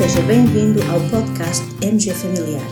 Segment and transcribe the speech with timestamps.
[0.00, 2.62] ao podcast MG Familiar,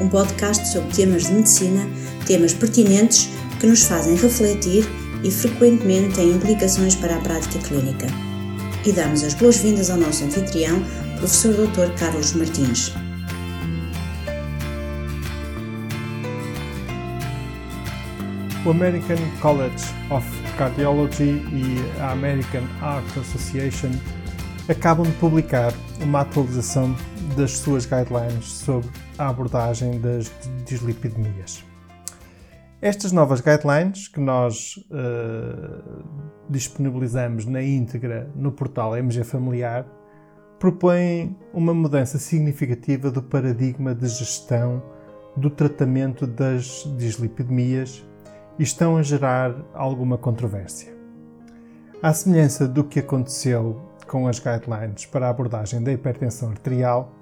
[0.00, 1.84] um podcast sobre temas de medicina,
[2.24, 4.86] temas pertinentes que nos fazem refletir
[5.24, 8.06] e frequentemente têm implicações para a prática clínica.
[8.84, 10.80] E damos as boas-vindas ao nosso anfitrião,
[11.18, 11.92] professor Dr.
[11.98, 12.94] Carlos Martins.
[18.64, 20.24] O American College of
[20.56, 23.90] Cardiology e a American Heart Association
[24.68, 26.94] acabam de publicar uma atualização
[27.36, 30.30] das suas guidelines sobre a abordagem das
[30.64, 31.64] dislipidemias.
[32.82, 36.04] Estas novas guidelines, que nós uh,
[36.48, 39.86] disponibilizamos na íntegra no portal MG Familiar,
[40.58, 44.82] propõem uma mudança significativa do paradigma de gestão
[45.36, 48.04] do tratamento das dislipidemias
[48.58, 50.94] e estão a gerar alguma controvérsia.
[52.02, 57.12] À semelhança do que aconteceu com as guidelines para a abordagem da hipertensão arterial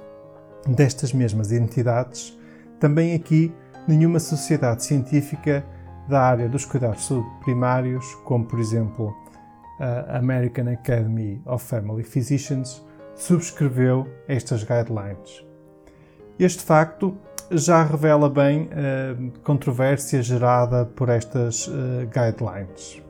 [0.66, 2.38] destas mesmas entidades,
[2.80, 3.54] também aqui
[3.86, 5.64] nenhuma sociedade científica
[6.08, 9.14] da área dos cuidados de saúde primários, como por exemplo
[9.80, 15.44] a American Academy of Family Physicians, subscreveu estas guidelines.
[16.38, 17.16] Este facto
[17.50, 21.72] já revela bem a controvérsia gerada por estas uh,
[22.12, 23.02] guidelines.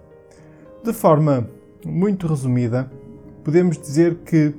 [0.83, 1.49] De forma
[1.85, 2.91] muito resumida,
[3.45, 4.55] podemos dizer que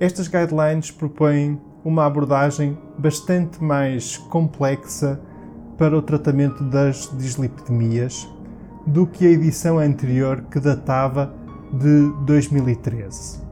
[0.00, 5.20] estas guidelines propõem uma abordagem bastante mais complexa
[5.78, 8.28] para o tratamento das dislipidemias
[8.86, 11.32] do que a edição anterior que datava
[11.72, 13.48] de 2013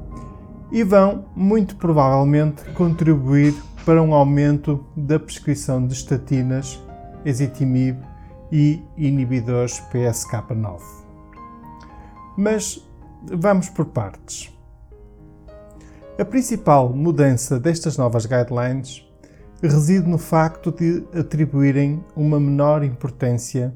[0.70, 3.54] e vão muito provavelmente contribuir
[3.84, 6.82] para um aumento da prescrição de estatinas,
[7.24, 7.98] exitimib
[8.50, 10.80] e inibidores PSK9.
[12.36, 12.84] Mas
[13.22, 14.55] vamos por partes.
[16.18, 19.06] A principal mudança destas novas guidelines
[19.62, 23.74] reside no facto de atribuírem uma menor importância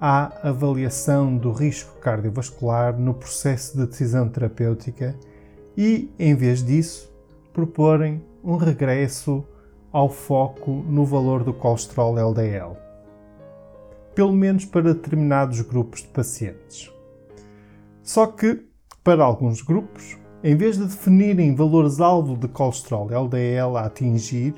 [0.00, 5.14] à avaliação do risco cardiovascular no processo de decisão terapêutica
[5.76, 7.12] e, em vez disso,
[7.52, 9.44] proporem um regresso
[9.92, 12.74] ao foco no valor do colesterol LDL,
[14.14, 16.90] pelo menos para determinados grupos de pacientes.
[18.02, 18.66] Só que,
[19.04, 24.54] para alguns grupos, em vez de definirem valores-alvo de colesterol LDL a atingir,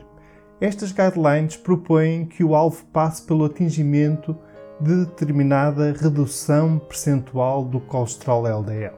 [0.61, 4.34] estas guidelines propõem que o alvo passe pelo atingimento
[4.81, 8.95] de determinada redução percentual do colesterol LDL.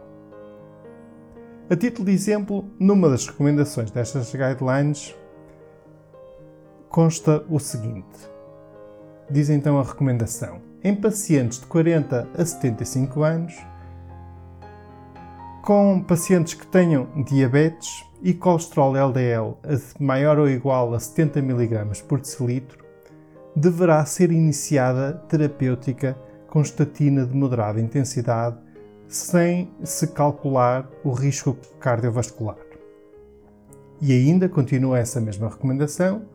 [1.69, 5.13] A título de exemplo, numa das recomendações destas guidelines,
[6.89, 8.31] consta o seguinte:
[9.29, 10.61] diz então a recomendação.
[10.85, 13.57] Em pacientes de 40 a 75 anos,
[15.66, 19.56] com pacientes que tenham diabetes e colesterol LDL
[19.99, 22.84] maior ou igual a 70 mg por decilitro,
[23.56, 26.16] deverá ser iniciada terapêutica
[26.47, 28.56] com estatina de moderada intensidade
[29.09, 32.59] sem se calcular o risco cardiovascular.
[34.00, 36.26] E ainda continua essa mesma recomendação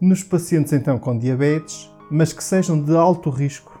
[0.00, 3.77] nos pacientes então com diabetes, mas que sejam de alto risco,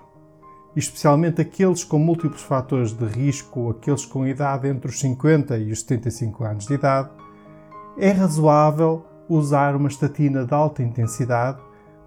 [0.76, 5.80] especialmente aqueles com múltiplos fatores de risco, aqueles com idade entre os 50 e os
[5.80, 7.10] 75 anos de idade,
[7.96, 11.58] é razoável usar uma estatina de alta intensidade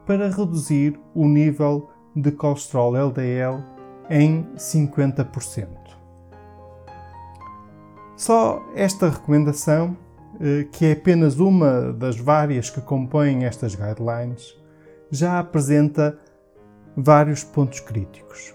[0.06, 3.64] para reduzir o nível de colesterol LDL
[4.10, 5.68] em 50%.
[8.16, 9.98] Só esta recomendação
[10.40, 14.56] eh, que é apenas uma das várias que compõem estas guidelines,
[15.12, 16.18] já apresenta
[16.96, 18.54] vários pontos críticos.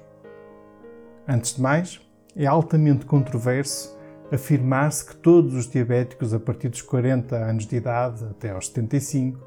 [1.27, 2.01] Antes de mais,
[2.35, 3.97] é altamente controverso
[4.31, 9.39] afirmar-se que todos os diabéticos a partir dos 40 anos de idade até aos 75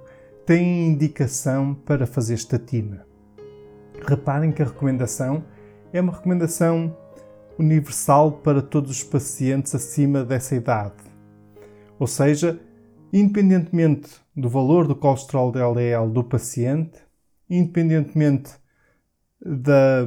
[0.46, 3.06] têm indicação para fazer estatina.
[4.08, 5.44] Reparem que a recomendação
[5.92, 6.96] é uma recomendação
[7.58, 11.10] universal para todos os pacientes acima dessa idade
[12.00, 12.60] ou seja,
[13.12, 16.98] independentemente do valor do colesterol LDL do paciente,
[17.50, 18.52] independentemente
[19.44, 20.06] da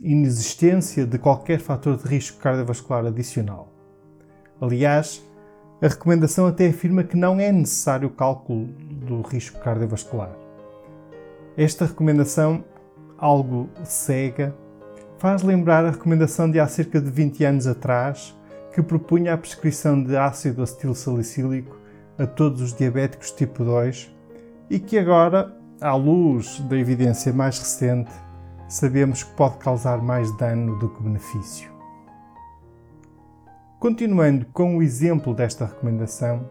[0.00, 3.72] inexistência de qualquer fator de risco cardiovascular adicional.
[4.60, 5.22] Aliás,
[5.82, 10.34] a recomendação até afirma que não é necessário o cálculo do risco cardiovascular.
[11.56, 12.64] Esta recomendação,
[13.18, 14.54] algo cega,
[15.18, 18.34] faz lembrar a recomendação de há cerca de 20 anos atrás
[18.72, 21.76] que propunha a prescrição de ácido acetil salicílico
[22.18, 24.14] a todos os diabéticos tipo 2
[24.70, 28.12] e que agora, à luz da evidência mais recente,
[28.70, 31.70] sabemos que pode causar mais dano do que benefício.
[33.78, 36.48] Continuando com o exemplo desta recomendação,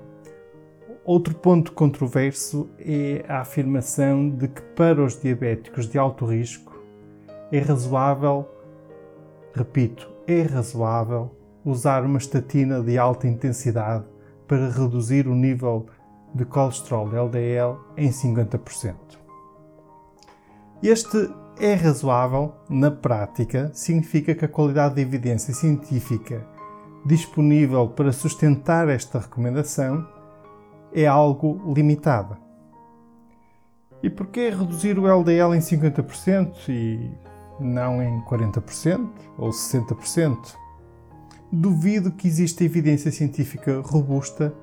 [1.12, 6.80] Outro ponto controverso é a afirmação de que para os diabéticos de alto risco
[7.51, 8.48] é razoável,
[9.51, 14.06] repito, é razoável usar uma estatina de alta intensidade
[14.48, 15.88] para reduzir o nível
[16.36, 18.94] de colesterol LDL em 50%.
[20.83, 21.27] Este
[21.59, 26.47] é razoável, na prática, significa que a qualidade de evidência científica
[27.06, 30.07] disponível para sustentar esta recomendação
[30.94, 32.38] é algo limitada.
[34.01, 37.11] E porquê reduzir o LDL em 50% e
[37.59, 40.55] não em 40% ou 60%?
[41.51, 44.53] Duvido que exista evidência científica robusta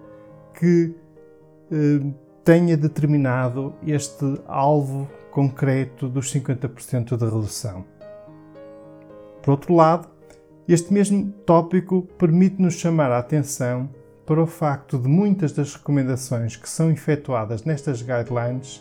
[0.55, 0.95] que
[1.71, 7.85] eh, tenha determinado este alvo concreto dos 50% de redução.
[9.43, 10.09] Por outro lado,
[10.69, 13.91] este mesmo tópico permite-nos chamar a atenção
[14.25, 18.81] para o facto de muitas das recomendações que são efetuadas nestas guidelines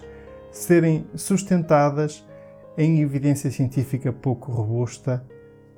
[0.52, 2.24] serem sustentadas
[2.78, 5.26] em evidência científica pouco robusta,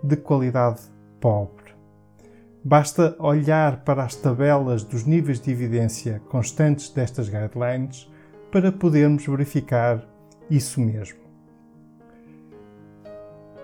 [0.03, 0.81] de qualidade
[1.21, 1.66] pobre.
[2.69, 8.11] Basta olhar para as tabelas dos níveis de evidência constantes destas guidelines
[8.51, 10.03] para podermos verificar
[10.49, 11.17] isso mesmo.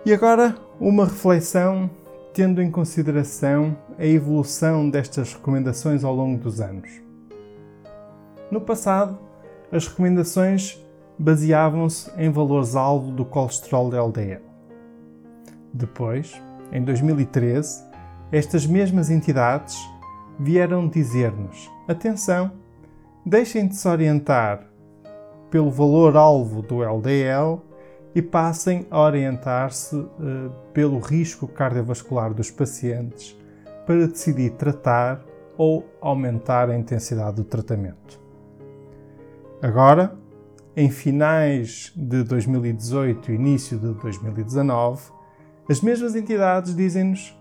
[0.05, 1.91] E agora, uma reflexão
[2.33, 6.89] tendo em consideração a evolução destas recomendações ao longo dos anos.
[8.49, 9.19] No passado,
[9.69, 10.81] as recomendações
[11.19, 14.43] baseavam-se em valores-alvo do colesterol LDL.
[15.73, 16.41] Depois,
[16.71, 17.91] em 2013,
[18.33, 19.77] estas mesmas entidades
[20.39, 22.51] vieram dizer-nos: atenção,
[23.23, 24.67] deixem de se orientar
[25.51, 27.61] pelo valor-alvo do LDL
[28.15, 30.09] e passem a orientar-se uh,
[30.73, 33.37] pelo risco cardiovascular dos pacientes
[33.85, 35.23] para decidir tratar
[35.55, 38.19] ou aumentar a intensidade do tratamento.
[39.61, 40.17] Agora,
[40.75, 45.11] em finais de 2018 e início de 2019,
[45.69, 47.37] as mesmas entidades dizem-nos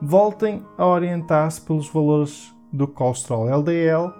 [0.00, 4.12] voltem a orientar-se pelos valores do colesterol LDL,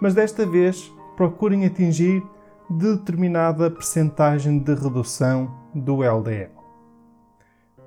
[0.00, 2.22] mas desta vez procurem atingir
[2.68, 6.50] determinada percentagem de redução do LDL.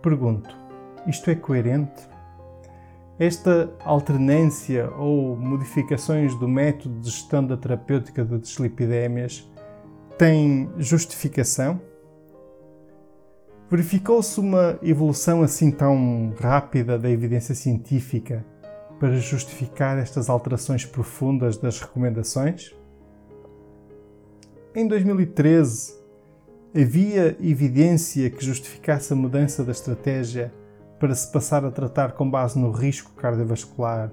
[0.02, 0.56] Pergunto:
[1.08, 2.08] isto é coerente?
[3.18, 9.50] Esta alternância ou modificações do método de gestão da terapêutica de deslipidémias
[10.18, 11.80] tem justificação?
[13.70, 18.46] Verificou-se uma evolução assim tão rápida da evidência científica
[19.00, 22.76] para justificar estas alterações profundas das recomendações?
[24.76, 25.96] Em 2013,
[26.76, 30.54] havia evidência que justificasse a mudança da estratégia
[31.00, 34.12] para se passar a tratar com base no risco cardiovascular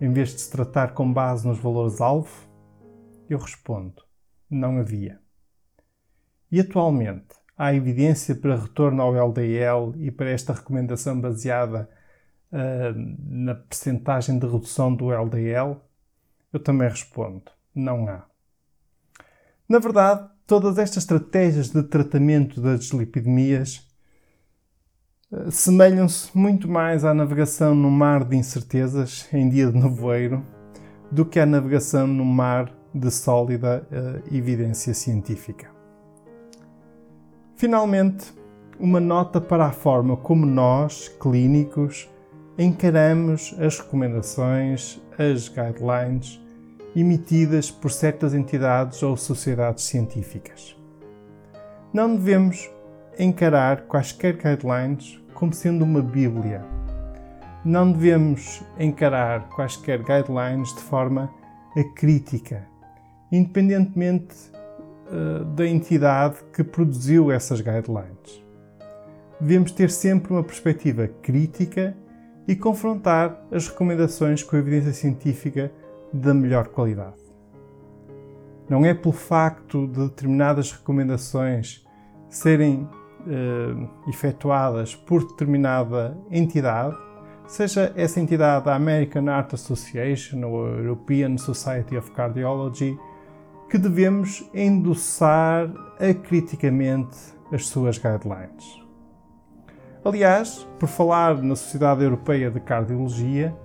[0.00, 2.30] em vez de se tratar com base nos valores-alvo?
[3.28, 4.02] Eu respondo:
[4.50, 5.20] não havia.
[6.50, 11.88] E atualmente, há evidência para retorno ao LDL e para esta recomendação baseada
[12.52, 15.76] uh, na percentagem de redução do LDL?
[16.52, 17.44] Eu também respondo:
[17.74, 18.24] não há.
[19.68, 23.88] Na verdade, todas estas estratégias de tratamento das dislipidemias
[25.30, 30.44] uh, semelham-se muito mais à navegação no mar de incertezas em dia de nevoeiro
[31.10, 35.73] do que à navegação no mar de sólida uh, evidência científica.
[37.56, 38.32] Finalmente,
[38.80, 42.10] uma nota para a forma como nós, clínicos,
[42.58, 46.40] encaramos as recomendações, as guidelines
[46.96, 50.76] emitidas por certas entidades ou sociedades científicas.
[51.92, 52.68] Não devemos
[53.18, 56.64] encarar quaisquer guidelines como sendo uma Bíblia.
[57.64, 61.30] Não devemos encarar quaisquer guidelines de forma
[61.76, 62.66] acrítica,
[63.30, 64.34] independentemente
[65.06, 68.42] eh, da entidade que produziu essas guidelines.
[69.40, 71.96] Devemos ter sempre uma perspectiva crítica
[72.48, 75.70] e confrontar as recomendações com a evidência científica
[76.12, 77.22] da melhor qualidade.
[78.68, 81.84] Não é pelo facto de determinadas recomendações
[82.30, 82.88] serem
[83.26, 86.96] uh, efetuadas por determinada entidade,
[87.46, 92.98] seja essa entidade a American Heart Association ou a European Society of Cardiology,
[93.68, 97.16] que devemos endossar acriticamente
[97.52, 98.82] as suas guidelines.
[100.04, 103.56] Aliás, por falar na Sociedade Europeia de Cardiologia,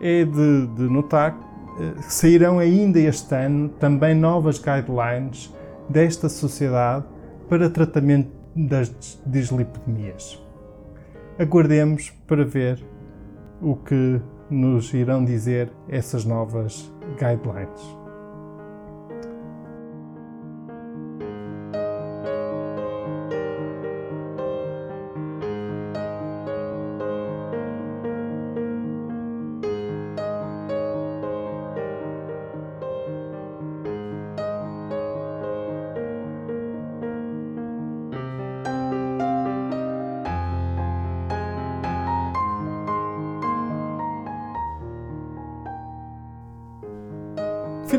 [0.00, 1.38] é de, de notar
[1.78, 5.54] eh, que sairão ainda este ano também novas guidelines
[5.88, 7.04] desta sociedade
[7.48, 10.42] para tratamento das dislipidemias.
[11.38, 12.82] Aguardemos para ver
[13.60, 17.99] o que nos irão dizer essas novas guidelines.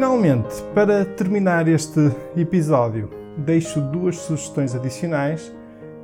[0.02, 2.00] Finalmente, para terminar este
[2.36, 5.56] episódio, deixo duas sugestões adicionais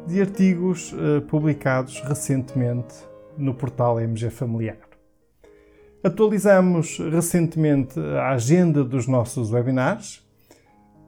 [0.06, 2.94] de artigos uh, publicados recentemente
[3.36, 4.78] no portal MG Familiar.
[6.04, 10.24] Atualizamos recentemente a agenda dos nossos webinars.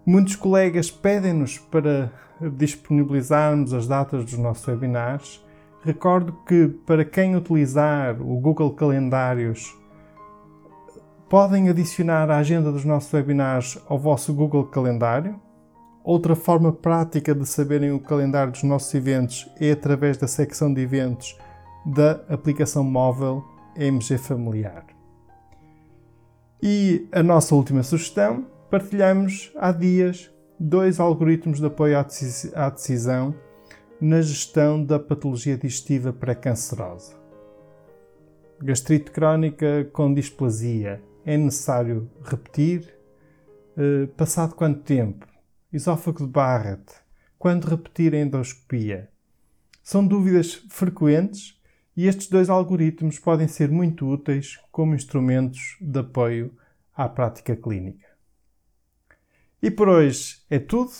[0.04, 5.46] Muitos colegas pedem-nos para disponibilizarmos as datas dos nossos webinars.
[5.84, 9.78] Recordo que para quem utilizar o Google Calendários
[11.30, 15.40] podem adicionar a agenda dos nossos webinars ao vosso Google Calendário.
[16.04, 20.82] Outra forma prática de saberem o calendário dos nossos eventos é através da secção de
[20.82, 21.38] eventos
[21.86, 23.46] da aplicação móvel
[23.76, 24.86] MG Familiar.
[26.62, 31.98] E a nossa última sugestão, partilhamos há dias dois algoritmos de apoio
[32.56, 33.36] à decisão
[34.02, 37.14] na gestão da patologia digestiva pré-cancerosa.
[38.62, 41.02] Gastrite crónica com displasia.
[41.30, 42.92] É necessário repetir?
[43.78, 45.28] Uh, passado quanto tempo?
[45.72, 46.92] Esófago de Barrett.
[47.38, 49.12] Quando repetir a endoscopia?
[49.84, 51.56] São dúvidas frequentes
[51.96, 56.52] e estes dois algoritmos podem ser muito úteis como instrumentos de apoio
[56.96, 58.08] à prática clínica.
[59.62, 60.94] E por hoje é tudo.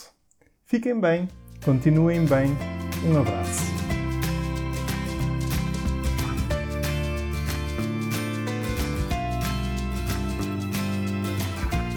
[0.64, 1.28] Fiquem bem,
[1.64, 2.56] continuem bem.
[3.04, 3.99] Um abraço.